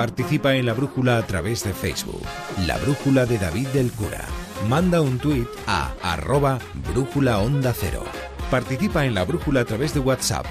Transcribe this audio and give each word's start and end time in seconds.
Participa 0.00 0.56
en 0.56 0.64
la 0.64 0.72
brújula 0.72 1.18
a 1.18 1.26
través 1.26 1.62
de 1.62 1.74
Facebook. 1.74 2.22
La 2.66 2.78
brújula 2.78 3.26
de 3.26 3.36
David 3.36 3.68
del 3.68 3.92
Cura. 3.92 4.24
Manda 4.66 5.02
un 5.02 5.18
tuit 5.18 5.46
a 5.66 5.92
arroba 6.02 6.58
brújula 6.94 7.38
onda 7.38 7.74
cero. 7.78 8.04
Participa 8.50 9.04
en 9.04 9.12
la 9.12 9.26
brújula 9.26 9.60
a 9.60 9.66
través 9.66 9.92
de 9.92 10.00
WhatsApp. 10.00 10.46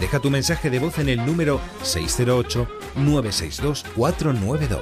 Deja 0.00 0.20
tu 0.20 0.30
mensaje 0.30 0.70
de 0.70 0.78
voz 0.78 0.98
en 0.98 1.10
el 1.10 1.26
número 1.26 1.60
608-962-492. 1.82 4.78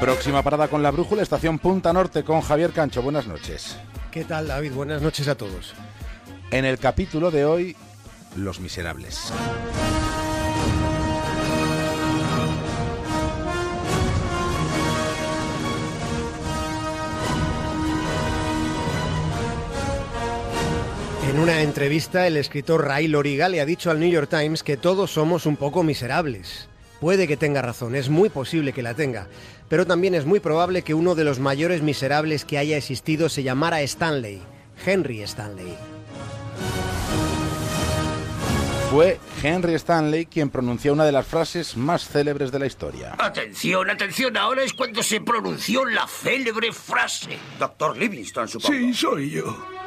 Próxima 0.00 0.42
parada 0.42 0.66
con 0.66 0.82
la 0.82 0.90
brújula, 0.90 1.22
estación 1.22 1.60
Punta 1.60 1.92
Norte 1.92 2.24
con 2.24 2.40
Javier 2.40 2.72
Cancho. 2.72 3.02
Buenas 3.02 3.28
noches. 3.28 3.78
¿Qué 4.10 4.24
tal, 4.24 4.48
David? 4.48 4.72
Buenas 4.72 5.00
noches 5.00 5.28
a 5.28 5.36
todos. 5.36 5.74
En 6.50 6.64
el 6.64 6.80
capítulo 6.80 7.30
de 7.30 7.44
hoy, 7.44 7.76
Los 8.34 8.58
Miserables. 8.58 9.32
En 21.38 21.44
una 21.44 21.62
entrevista, 21.62 22.26
el 22.26 22.36
escritor 22.36 22.84
Ray 22.84 23.06
Loriga 23.06 23.48
le 23.48 23.60
ha 23.60 23.64
dicho 23.64 23.92
al 23.92 24.00
New 24.00 24.10
York 24.10 24.28
Times 24.28 24.64
que 24.64 24.76
todos 24.76 25.12
somos 25.12 25.46
un 25.46 25.54
poco 25.54 25.84
miserables. 25.84 26.68
Puede 27.00 27.28
que 27.28 27.36
tenga 27.36 27.62
razón, 27.62 27.94
es 27.94 28.08
muy 28.08 28.28
posible 28.28 28.72
que 28.72 28.82
la 28.82 28.94
tenga, 28.94 29.28
pero 29.68 29.86
también 29.86 30.16
es 30.16 30.26
muy 30.26 30.40
probable 30.40 30.82
que 30.82 30.94
uno 30.94 31.14
de 31.14 31.22
los 31.22 31.38
mayores 31.38 31.80
miserables 31.80 32.44
que 32.44 32.58
haya 32.58 32.76
existido 32.76 33.28
se 33.28 33.44
llamara 33.44 33.82
Stanley, 33.82 34.42
Henry 34.84 35.22
Stanley. 35.22 35.76
Fue 38.90 39.20
Henry 39.40 39.74
Stanley 39.74 40.26
quien 40.26 40.50
pronunció 40.50 40.92
una 40.92 41.04
de 41.04 41.12
las 41.12 41.24
frases 41.24 41.76
más 41.76 42.08
célebres 42.08 42.50
de 42.50 42.58
la 42.58 42.66
historia. 42.66 43.14
Atención, 43.16 43.88
atención, 43.88 44.36
ahora 44.36 44.64
es 44.64 44.72
cuando 44.72 45.04
se 45.04 45.20
pronunció 45.20 45.84
la 45.84 46.08
célebre 46.08 46.72
frase. 46.72 47.38
Doctor 47.60 47.96
Livingston, 47.96 48.48
supongo. 48.48 48.76
Sí, 48.76 48.92
soy 48.92 49.30
yo. 49.30 49.77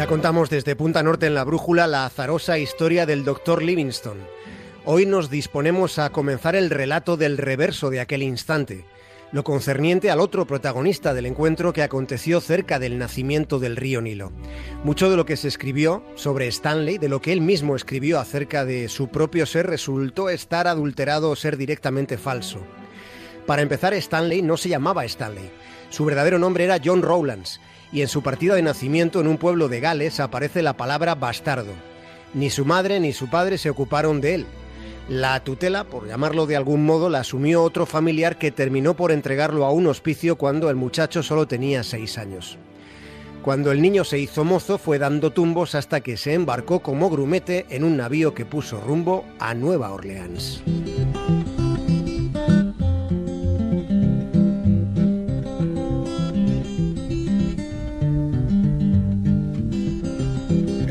Ya 0.00 0.06
contamos 0.06 0.48
desde 0.48 0.76
Punta 0.76 1.02
Norte 1.02 1.26
en 1.26 1.34
la 1.34 1.44
Brújula 1.44 1.86
la 1.86 2.06
azarosa 2.06 2.58
historia 2.58 3.04
del 3.04 3.22
Dr. 3.22 3.62
Livingston. 3.62 4.16
Hoy 4.86 5.04
nos 5.04 5.28
disponemos 5.28 5.98
a 5.98 6.08
comenzar 6.08 6.56
el 6.56 6.70
relato 6.70 7.18
del 7.18 7.36
reverso 7.36 7.90
de 7.90 8.00
aquel 8.00 8.22
instante, 8.22 8.86
lo 9.30 9.44
concerniente 9.44 10.10
al 10.10 10.20
otro 10.20 10.46
protagonista 10.46 11.12
del 11.12 11.26
encuentro 11.26 11.74
que 11.74 11.82
aconteció 11.82 12.40
cerca 12.40 12.78
del 12.78 12.96
nacimiento 12.96 13.58
del 13.58 13.76
río 13.76 14.00
Nilo. 14.00 14.32
Mucho 14.84 15.10
de 15.10 15.18
lo 15.18 15.26
que 15.26 15.36
se 15.36 15.48
escribió 15.48 16.02
sobre 16.14 16.48
Stanley, 16.48 16.96
de 16.96 17.10
lo 17.10 17.20
que 17.20 17.34
él 17.34 17.42
mismo 17.42 17.76
escribió 17.76 18.20
acerca 18.20 18.64
de 18.64 18.88
su 18.88 19.08
propio 19.08 19.44
ser, 19.44 19.66
resultó 19.66 20.30
estar 20.30 20.66
adulterado 20.66 21.28
o 21.28 21.36
ser 21.36 21.58
directamente 21.58 22.16
falso. 22.16 22.60
Para 23.44 23.60
empezar, 23.60 23.92
Stanley 23.92 24.40
no 24.40 24.56
se 24.56 24.70
llamaba 24.70 25.04
Stanley. 25.04 25.50
Su 25.90 26.06
verdadero 26.06 26.38
nombre 26.38 26.64
era 26.64 26.80
John 26.82 27.02
Rowlands, 27.02 27.60
y 27.92 28.02
en 28.02 28.08
su 28.08 28.22
partida 28.22 28.54
de 28.54 28.62
nacimiento 28.62 29.20
en 29.20 29.26
un 29.26 29.38
pueblo 29.38 29.68
de 29.68 29.80
Gales 29.80 30.20
aparece 30.20 30.62
la 30.62 30.76
palabra 30.76 31.14
bastardo. 31.14 31.72
Ni 32.34 32.50
su 32.50 32.64
madre 32.64 33.00
ni 33.00 33.12
su 33.12 33.28
padre 33.28 33.58
se 33.58 33.70
ocuparon 33.70 34.20
de 34.20 34.34
él. 34.34 34.46
La 35.08 35.42
tutela, 35.42 35.84
por 35.84 36.06
llamarlo 36.06 36.46
de 36.46 36.56
algún 36.56 36.84
modo, 36.84 37.08
la 37.10 37.20
asumió 37.20 37.64
otro 37.64 37.84
familiar 37.84 38.38
que 38.38 38.52
terminó 38.52 38.94
por 38.94 39.10
entregarlo 39.10 39.64
a 39.64 39.72
un 39.72 39.88
hospicio 39.88 40.36
cuando 40.36 40.70
el 40.70 40.76
muchacho 40.76 41.22
solo 41.24 41.48
tenía 41.48 41.82
seis 41.82 42.16
años. 42.16 42.58
Cuando 43.42 43.72
el 43.72 43.80
niño 43.80 44.04
se 44.04 44.18
hizo 44.18 44.44
mozo 44.44 44.78
fue 44.78 44.98
dando 44.98 45.32
tumbos 45.32 45.74
hasta 45.74 46.00
que 46.02 46.16
se 46.16 46.34
embarcó 46.34 46.80
como 46.80 47.10
grumete 47.10 47.66
en 47.70 47.84
un 47.84 47.96
navío 47.96 48.34
que 48.34 48.44
puso 48.44 48.80
rumbo 48.80 49.24
a 49.38 49.54
Nueva 49.54 49.90
Orleans. 49.90 50.62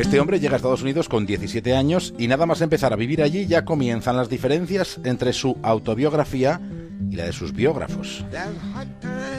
Este 0.10 0.20
hombre 0.20 0.40
llega 0.40 0.54
a 0.54 0.58
Estados 0.58 0.82
Unidos 0.82 1.08
con 1.08 1.28
17 1.28 1.76
años 1.76 2.16
y 2.18 2.28
nada 2.28 2.48
más 2.48 2.62
empezar 2.62 2.92
a 2.92 2.96
vivir 2.96 3.22
allí 3.22 3.46
ya 3.46 3.64
comienzan 3.64 4.18
las 4.18 4.28
diferencias 4.28 5.00
entre 5.04 5.34
su 5.34 5.60
autobiografía 5.62 6.60
y 7.12 7.16
la 7.16 7.26
de 7.26 7.32
sus 7.32 7.54
biógrafos. 7.54 8.26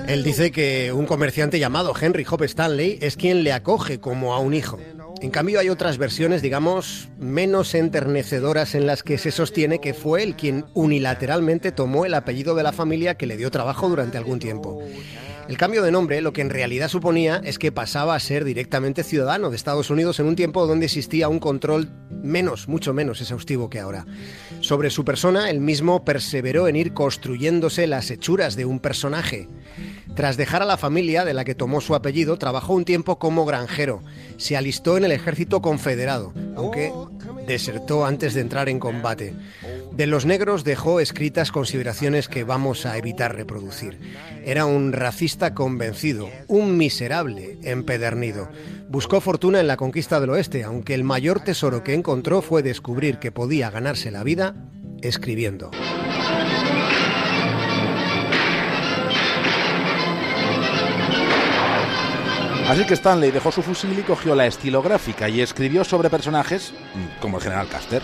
Él 0.07 0.23
dice 0.23 0.53
que 0.53 0.93
un 0.93 1.07
comerciante 1.07 1.59
llamado 1.59 1.93
Henry 2.01 2.25
Hope 2.31 2.45
Stanley 2.45 3.01
es 3.03 3.17
quien 3.17 3.43
le 3.43 3.53
acoge 3.53 3.99
como 3.99 4.33
a 4.33 4.39
un 4.39 4.55
hijo. 4.55 4.79
En 5.21 5.31
cambio 5.31 5.59
hay 5.59 5.71
otras 5.71 5.99
versiones, 5.99 6.41
digamos, 6.41 7.09
menos 7.19 7.75
enternecedoras 7.75 8.77
en 8.77 8.87
las 8.87 9.03
que 9.03 9.19
se 9.19 9.33
sostiene 9.33 9.81
que 9.81 9.93
fue 9.93 10.23
él 10.23 10.37
quien 10.37 10.67
unilateralmente 10.75 11.73
tomó 11.73 12.07
el 12.07 12.15
apellido 12.15 12.55
de 12.55 12.63
la 12.63 12.73
familia 12.73 13.17
que 13.17 13.27
le 13.27 13.37
dio 13.37 13.51
trabajo 13.51 13.89
durante 13.89 14.19
algún 14.19 14.39
tiempo. 14.39 14.81
El 15.51 15.57
cambio 15.57 15.83
de 15.83 15.91
nombre 15.91 16.21
lo 16.21 16.33
que 16.33 16.43
en 16.43 16.49
realidad 16.49 16.87
suponía 16.87 17.41
es 17.43 17.59
que 17.59 17.73
pasaba 17.73 18.15
a 18.15 18.21
ser 18.21 18.45
directamente 18.45 19.03
ciudadano 19.03 19.51
de 19.51 19.57
Estados 19.57 19.91
Unidos 19.91 20.21
en 20.21 20.27
un 20.27 20.37
tiempo 20.37 20.65
donde 20.65 20.87
existía 20.87 21.29
un 21.29 21.41
control 21.41 21.91
menos, 22.23 22.69
mucho 22.69 22.95
menos 22.95 23.21
exhaustivo 23.21 23.69
que 23.69 23.81
ahora. 23.81 24.07
Sobre 24.61 24.91
su 24.91 25.05
persona, 25.05 25.51
él 25.51 25.59
mismo 25.59 26.05
perseveró 26.05 26.69
en 26.69 26.77
ir 26.77 26.95
construyéndose 26.95 27.89
las 27.89 28.13
hechuras 28.13 28.55
de 28.55 28.65
un 28.65 28.79
personaje. 28.79 29.49
Tras 30.15 30.37
dejar 30.37 30.63
a 30.63 30.67
la 30.67 30.77
familia 30.77 31.25
de 31.25 31.35
la 31.35 31.45
que 31.45 31.57
tomó 31.57 31.81
su 31.81 31.97
apellido, 31.97 32.39
trabajó 32.39 32.75
un 32.75 32.85
tiempo 32.85 33.19
como 33.19 33.45
granjero. 33.45 34.05
Se 34.37 34.57
alistó 34.57 34.99
en 34.99 35.05
el 35.05 35.11
ejército 35.11 35.61
confederado, 35.61 36.33
aunque 36.55 36.93
desertó 37.49 38.07
antes 38.07 38.35
de 38.35 38.43
entrar 38.43 38.69
en 38.69 38.79
combate. 38.79 39.35
De 40.01 40.07
los 40.07 40.25
negros 40.25 40.65
dejó 40.65 40.99
escritas 40.99 41.53
consideraciones 41.53 42.27
que 42.27 42.43
vamos 42.43 42.87
a 42.87 42.97
evitar 42.97 43.37
reproducir. 43.37 44.01
Era 44.47 44.65
un 44.65 44.95
racista 44.95 45.53
convencido, 45.53 46.31
un 46.47 46.79
miserable 46.79 47.59
empedernido. 47.65 48.49
Buscó 48.89 49.21
fortuna 49.21 49.61
en 49.61 49.67
la 49.67 49.77
conquista 49.77 50.19
del 50.19 50.31
oeste, 50.31 50.65
aunque 50.65 50.95
el 50.95 51.05
mayor 51.05 51.41
tesoro 51.41 51.85
que 51.85 51.93
encontró 51.93 52.41
fue 52.41 52.63
descubrir 52.63 53.19
que 53.19 53.31
podía 53.31 53.71
ganarse 53.71 54.11
la 54.11 54.25
vida 54.25 54.55
escribiendo. 55.03 55.71
Así 62.71 62.87
que 62.87 62.95
Stanley 62.95 63.33
dejó 63.33 63.53
su 63.53 63.61
fusil 63.61 63.99
y 63.99 64.03
cogió 64.03 64.35
la 64.35 64.47
estilográfica 64.47 65.29
y 65.29 65.43
escribió 65.43 65.85
sobre 65.85 66.09
personajes 66.09 66.73
como 67.21 67.37
el 67.37 67.43
general 67.43 67.69
Custer. 67.69 68.01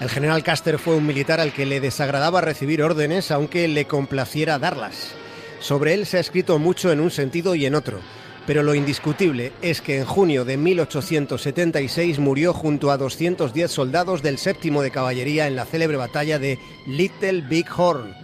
El 0.00 0.10
general 0.10 0.44
Custer 0.44 0.78
fue 0.78 0.94
un 0.94 1.06
militar 1.06 1.40
al 1.40 1.54
que 1.54 1.64
le 1.64 1.80
desagradaba 1.80 2.42
recibir 2.42 2.82
órdenes, 2.82 3.30
aunque 3.30 3.66
le 3.66 3.86
complaciera 3.86 4.58
darlas. 4.58 5.14
Sobre 5.58 5.94
él 5.94 6.04
se 6.04 6.18
ha 6.18 6.20
escrito 6.20 6.58
mucho 6.58 6.92
en 6.92 7.00
un 7.00 7.10
sentido 7.10 7.54
y 7.54 7.64
en 7.64 7.74
otro, 7.74 8.00
pero 8.46 8.62
lo 8.62 8.74
indiscutible 8.74 9.52
es 9.62 9.80
que 9.80 9.98
en 9.98 10.04
junio 10.04 10.44
de 10.44 10.58
1876 10.58 12.18
murió 12.18 12.52
junto 12.52 12.90
a 12.90 12.98
210 12.98 13.70
soldados 13.70 14.22
del 14.22 14.36
séptimo 14.36 14.82
de 14.82 14.90
caballería 14.90 15.46
en 15.46 15.56
la 15.56 15.64
célebre 15.64 15.96
batalla 15.96 16.38
de 16.38 16.58
Little 16.86 17.40
Big 17.40 17.66
Horn. 17.74 18.14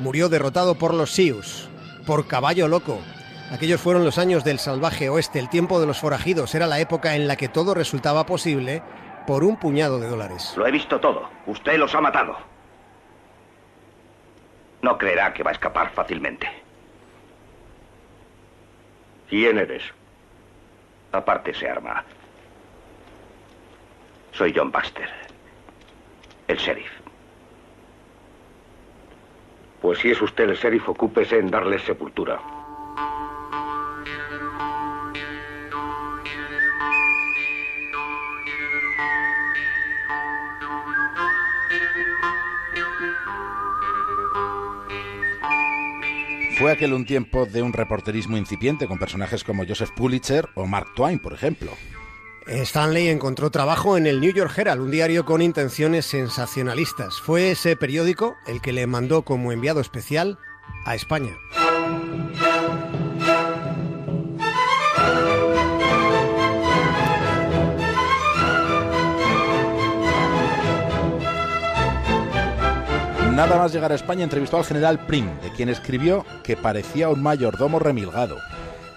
Murió 0.00 0.28
derrotado 0.28 0.74
por 0.74 0.94
los 0.94 1.12
Sioux, 1.12 1.68
por 2.06 2.26
caballo 2.26 2.66
loco. 2.66 2.98
Aquellos 3.52 3.80
fueron 3.80 4.04
los 4.04 4.18
años 4.18 4.42
del 4.42 4.58
salvaje 4.58 5.08
oeste, 5.08 5.38
el 5.38 5.48
tiempo 5.48 5.80
de 5.80 5.86
los 5.86 5.98
forajidos, 5.98 6.56
era 6.56 6.66
la 6.66 6.80
época 6.80 7.14
en 7.14 7.28
la 7.28 7.36
que 7.36 7.48
todo 7.48 7.72
resultaba 7.72 8.26
posible 8.26 8.82
por 9.30 9.44
un 9.44 9.56
puñado 9.56 10.00
de 10.00 10.08
dólares. 10.08 10.54
Lo 10.56 10.66
he 10.66 10.72
visto 10.72 10.98
todo. 10.98 11.30
Usted 11.46 11.78
los 11.78 11.94
ha 11.94 12.00
matado. 12.00 12.36
No 14.82 14.98
creerá 14.98 15.32
que 15.32 15.44
va 15.44 15.50
a 15.50 15.52
escapar 15.52 15.92
fácilmente. 15.92 16.48
¿Quién 19.28 19.58
eres? 19.58 19.84
Aparte 21.12 21.54
se 21.54 21.68
arma. 21.68 22.04
Soy 24.32 24.52
John 24.52 24.72
Baxter, 24.72 25.08
el 26.48 26.56
sheriff. 26.56 26.90
Pues 29.80 30.00
si 30.00 30.10
es 30.10 30.20
usted 30.20 30.50
el 30.50 30.56
sheriff, 30.56 30.88
ocúpese 30.88 31.38
en 31.38 31.52
darle 31.52 31.78
sepultura. 31.78 32.59
Fue 46.60 46.72
aquel 46.72 46.92
un 46.92 47.06
tiempo 47.06 47.46
de 47.46 47.62
un 47.62 47.72
reporterismo 47.72 48.36
incipiente 48.36 48.86
con 48.86 48.98
personajes 48.98 49.44
como 49.44 49.64
Joseph 49.66 49.92
Pulitzer 49.96 50.46
o 50.54 50.66
Mark 50.66 50.88
Twain, 50.94 51.18
por 51.18 51.32
ejemplo. 51.32 51.72
Stanley 52.46 53.08
encontró 53.08 53.50
trabajo 53.50 53.96
en 53.96 54.06
el 54.06 54.20
New 54.20 54.30
York 54.30 54.52
Herald, 54.58 54.82
un 54.82 54.90
diario 54.90 55.24
con 55.24 55.40
intenciones 55.40 56.04
sensacionalistas. 56.04 57.18
Fue 57.18 57.50
ese 57.52 57.76
periódico 57.76 58.36
el 58.46 58.60
que 58.60 58.74
le 58.74 58.86
mandó 58.86 59.22
como 59.22 59.52
enviado 59.52 59.80
especial 59.80 60.38
a 60.84 60.94
España. 60.94 61.32
Nada 73.40 73.56
más 73.56 73.72
llegar 73.72 73.90
a 73.90 73.94
España 73.94 74.22
entrevistó 74.22 74.58
al 74.58 74.66
general 74.66 75.06
Prim, 75.06 75.26
de 75.40 75.50
quien 75.50 75.70
escribió 75.70 76.26
que 76.44 76.58
parecía 76.58 77.08
un 77.08 77.22
mayordomo 77.22 77.78
remilgado. 77.78 78.36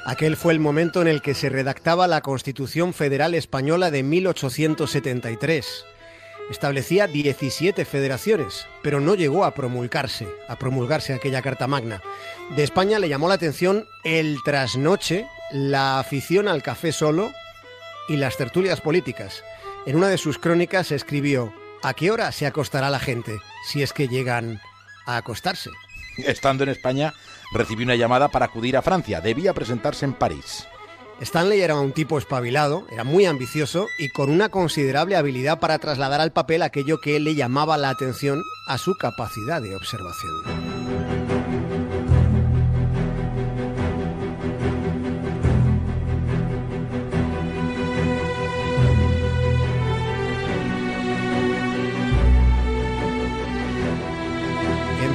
Aquel 0.06 0.36
fue 0.36 0.52
el 0.52 0.60
momento 0.60 1.02
en 1.02 1.08
el 1.08 1.22
que 1.22 1.34
se 1.34 1.48
redactaba 1.48 2.08
la 2.08 2.20
Constitución 2.20 2.94
Federal 2.94 3.36
Española 3.36 3.90
de 3.90 4.04
1873. 4.04 5.86
Establecía 6.52 7.08
17 7.08 7.86
federaciones, 7.86 8.68
pero 8.82 9.00
no 9.00 9.16
llegó 9.16 9.46
a 9.46 9.54
promulgarse, 9.54 10.28
a 10.50 10.58
promulgarse 10.58 11.14
aquella 11.14 11.42
Carta 11.42 11.68
Magna. 11.68 12.02
De 12.58 12.66
España 12.66 13.00
le 13.00 13.08
llamó 13.08 13.30
la 13.30 13.36
atención 13.36 13.88
el 14.04 14.40
trasnoche, 14.44 15.26
la 15.54 16.00
afición 16.00 16.50
al 16.50 16.62
café 16.62 16.92
solo 16.92 17.32
y 18.10 18.18
las 18.18 18.36
tertulias 18.36 18.82
políticas. 18.82 19.42
En 19.86 19.96
una 19.96 20.10
de 20.10 20.18
sus 20.18 20.38
crónicas 20.38 20.92
escribió, 20.92 21.54
¿a 21.82 21.94
qué 21.94 22.12
hora 22.12 22.30
se 22.34 22.46
acostará 22.46 22.90
la 22.90 23.00
gente 23.00 23.40
si 23.66 23.84
es 23.84 23.94
que 23.94 24.08
llegan 24.08 24.60
a 25.06 25.18
acostarse? 25.18 25.70
Estando 26.18 26.64
en 26.64 26.70
España, 26.70 27.14
recibió 27.54 27.86
una 27.86 27.96
llamada 27.96 28.30
para 28.30 28.46
acudir 28.46 28.78
a 28.78 28.82
Francia. 28.82 29.22
Debía 29.22 29.54
presentarse 29.54 30.06
en 30.06 30.14
París. 30.14 30.68
Stanley 31.20 31.62
era 31.62 31.76
un 31.76 31.94
tipo 31.94 32.18
espabilado, 32.18 32.86
era 32.92 33.04
muy 33.04 33.26
ambicioso 33.26 33.88
y 33.98 34.10
con 34.10 34.30
una 34.30 34.50
considerable 34.50 35.16
habilidad 35.16 35.60
para 35.60 35.80
trasladar 35.80 36.22
al 36.22 36.34
papel 36.34 36.62
aquello 36.62 37.00
que 37.00 37.20
le 37.20 37.36
llamaba 37.36 37.78
la 37.78 37.90
atención 37.90 38.42
a 38.68 38.78
su 38.78 38.96
capacidad 38.96 39.62
de 39.62 39.76
observación. 39.76 40.73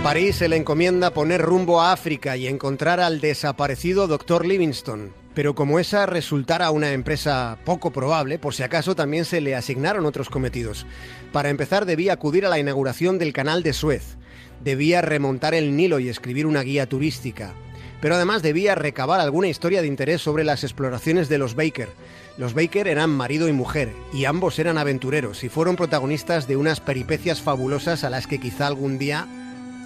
París 0.08 0.36
se 0.36 0.48
le 0.48 0.56
encomienda 0.56 1.12
poner 1.12 1.42
rumbo 1.42 1.82
a 1.82 1.92
África 1.92 2.34
y 2.38 2.46
encontrar 2.46 2.98
al 2.98 3.20
desaparecido 3.20 4.06
Dr. 4.06 4.46
Livingstone. 4.46 5.10
Pero 5.34 5.54
como 5.54 5.78
esa 5.78 6.06
resultara 6.06 6.70
una 6.70 6.92
empresa 6.92 7.58
poco 7.66 7.90
probable, 7.90 8.38
por 8.38 8.54
si 8.54 8.62
acaso 8.62 8.96
también 8.96 9.26
se 9.26 9.42
le 9.42 9.54
asignaron 9.54 10.06
otros 10.06 10.30
cometidos. 10.30 10.86
Para 11.30 11.50
empezar 11.50 11.84
debía 11.84 12.14
acudir 12.14 12.46
a 12.46 12.48
la 12.48 12.58
inauguración 12.58 13.18
del 13.18 13.34
canal 13.34 13.62
de 13.62 13.74
Suez, 13.74 14.16
debía 14.64 15.02
remontar 15.02 15.52
el 15.52 15.76
Nilo 15.76 15.98
y 15.98 16.08
escribir 16.08 16.46
una 16.46 16.62
guía 16.62 16.88
turística, 16.88 17.52
pero 18.00 18.14
además 18.14 18.40
debía 18.40 18.74
recabar 18.74 19.20
alguna 19.20 19.48
historia 19.48 19.82
de 19.82 19.88
interés 19.88 20.22
sobre 20.22 20.42
las 20.42 20.64
exploraciones 20.64 21.28
de 21.28 21.36
los 21.36 21.54
Baker. 21.54 21.90
Los 22.38 22.54
Baker 22.54 22.88
eran 22.88 23.10
marido 23.10 23.46
y 23.46 23.52
mujer, 23.52 23.92
y 24.14 24.24
ambos 24.24 24.58
eran 24.58 24.78
aventureros 24.78 25.44
y 25.44 25.50
fueron 25.50 25.76
protagonistas 25.76 26.48
de 26.48 26.56
unas 26.56 26.80
peripecias 26.80 27.42
fabulosas 27.42 28.04
a 28.04 28.10
las 28.10 28.26
que 28.26 28.40
quizá 28.40 28.68
algún 28.68 28.96
día 28.96 29.28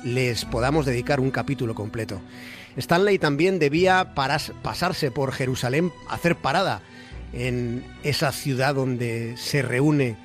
les 0.04 0.44
podamos 0.44 0.86
dedicar 0.86 1.20
un 1.20 1.30
capítulo 1.30 1.74
completo. 1.74 2.20
Stanley 2.76 3.18
también 3.18 3.58
debía 3.58 4.14
pasarse 4.14 5.10
por 5.10 5.32
Jerusalén, 5.32 5.92
hacer 6.08 6.36
parada 6.36 6.80
en 7.32 7.84
esa 8.02 8.32
ciudad 8.32 8.74
donde 8.74 9.34
se 9.36 9.62
reúne 9.62 10.16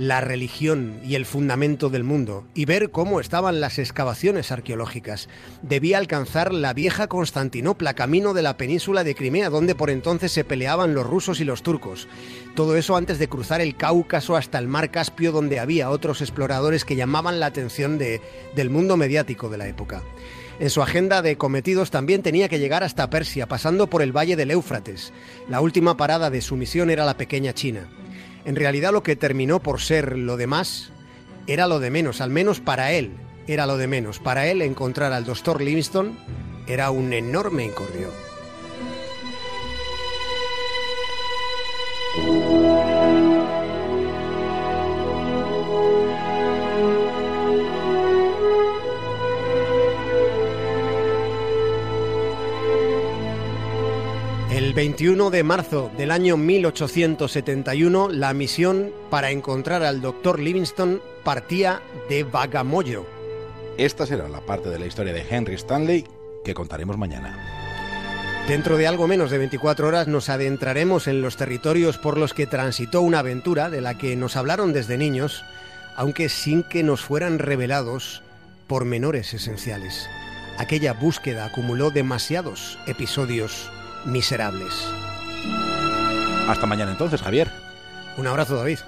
la 0.00 0.22
religión 0.22 0.98
y 1.04 1.14
el 1.14 1.26
fundamento 1.26 1.90
del 1.90 2.04
mundo 2.04 2.46
y 2.54 2.64
ver 2.64 2.90
cómo 2.90 3.20
estaban 3.20 3.60
las 3.60 3.78
excavaciones 3.78 4.50
arqueológicas. 4.50 5.28
Debía 5.60 5.98
alcanzar 5.98 6.54
la 6.54 6.72
vieja 6.72 7.06
Constantinopla, 7.06 7.92
camino 7.92 8.32
de 8.32 8.40
la 8.40 8.56
península 8.56 9.04
de 9.04 9.14
Crimea, 9.14 9.50
donde 9.50 9.74
por 9.74 9.90
entonces 9.90 10.32
se 10.32 10.42
peleaban 10.42 10.94
los 10.94 11.06
rusos 11.06 11.38
y 11.40 11.44
los 11.44 11.62
turcos. 11.62 12.08
Todo 12.56 12.78
eso 12.78 12.96
antes 12.96 13.18
de 13.18 13.28
cruzar 13.28 13.60
el 13.60 13.76
Cáucaso 13.76 14.36
hasta 14.36 14.58
el 14.58 14.68
mar 14.68 14.90
Caspio, 14.90 15.32
donde 15.32 15.60
había 15.60 15.90
otros 15.90 16.22
exploradores 16.22 16.86
que 16.86 16.96
llamaban 16.96 17.38
la 17.38 17.44
atención 17.44 17.98
de, 17.98 18.22
del 18.56 18.70
mundo 18.70 18.96
mediático 18.96 19.50
de 19.50 19.58
la 19.58 19.68
época. 19.68 20.02
En 20.60 20.70
su 20.70 20.80
agenda 20.80 21.20
de 21.20 21.36
cometidos 21.36 21.90
también 21.90 22.22
tenía 22.22 22.48
que 22.48 22.58
llegar 22.58 22.84
hasta 22.84 23.10
Persia, 23.10 23.46
pasando 23.46 23.88
por 23.88 24.00
el 24.00 24.16
valle 24.16 24.36
del 24.36 24.50
Éufrates. 24.50 25.12
La 25.46 25.60
última 25.60 25.98
parada 25.98 26.30
de 26.30 26.40
su 26.40 26.56
misión 26.56 26.88
era 26.88 27.04
la 27.04 27.18
pequeña 27.18 27.52
China. 27.52 27.86
En 28.44 28.56
realidad 28.56 28.92
lo 28.92 29.02
que 29.02 29.16
terminó 29.16 29.60
por 29.60 29.80
ser 29.80 30.16
lo 30.16 30.36
demás 30.36 30.90
era 31.46 31.66
lo 31.66 31.80
de 31.80 31.90
menos, 31.90 32.20
al 32.20 32.30
menos 32.30 32.60
para 32.60 32.92
él 32.92 33.12
era 33.46 33.66
lo 33.66 33.76
de 33.76 33.86
menos. 33.86 34.18
Para 34.18 34.46
él 34.46 34.62
encontrar 34.62 35.12
al 35.12 35.24
doctor 35.24 35.60
Livingstone 35.60 36.12
era 36.66 36.90
un 36.90 37.12
enorme 37.12 37.64
incordio. 37.64 38.08
El 54.50 54.74
21 54.74 55.30
de 55.30 55.44
marzo 55.44 55.92
del 55.96 56.10
año 56.10 56.36
1871, 56.36 58.08
la 58.08 58.34
misión 58.34 58.90
para 59.08 59.30
encontrar 59.30 59.84
al 59.84 60.00
doctor 60.00 60.40
Livingstone 60.40 60.98
partía 61.22 61.80
de 62.08 62.24
Bagamoyo. 62.24 63.06
Esta 63.78 64.06
será 64.06 64.28
la 64.28 64.40
parte 64.40 64.68
de 64.68 64.80
la 64.80 64.86
historia 64.86 65.12
de 65.12 65.24
Henry 65.30 65.54
Stanley 65.54 66.04
que 66.44 66.52
contaremos 66.52 66.98
mañana. 66.98 67.38
Dentro 68.48 68.76
de 68.76 68.88
algo 68.88 69.06
menos 69.06 69.30
de 69.30 69.38
24 69.38 69.86
horas 69.86 70.08
nos 70.08 70.28
adentraremos 70.28 71.06
en 71.06 71.22
los 71.22 71.36
territorios 71.36 71.96
por 71.96 72.18
los 72.18 72.34
que 72.34 72.48
transitó 72.48 73.02
una 73.02 73.20
aventura 73.20 73.70
de 73.70 73.80
la 73.80 73.98
que 73.98 74.16
nos 74.16 74.34
hablaron 74.34 74.72
desde 74.72 74.98
niños, 74.98 75.44
aunque 75.94 76.28
sin 76.28 76.64
que 76.64 76.82
nos 76.82 77.02
fueran 77.02 77.38
revelados 77.38 78.24
pormenores 78.66 79.32
esenciales. 79.32 80.10
Aquella 80.58 80.92
búsqueda 80.92 81.44
acumuló 81.44 81.92
demasiados 81.92 82.80
episodios 82.88 83.70
miserables. 84.04 84.72
Hasta 86.48 86.66
mañana 86.66 86.90
entonces, 86.90 87.22
Javier. 87.22 87.50
Un 88.16 88.26
abrazo, 88.26 88.56
David. 88.56 88.78